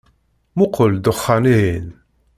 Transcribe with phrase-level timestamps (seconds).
[0.57, 1.87] Muqel ddexan-ihin.